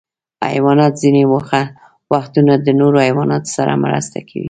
[0.51, 1.23] حیوانات ځینې
[2.13, 4.39] وختونه د نورو حیواناتو سره مرسته کوي.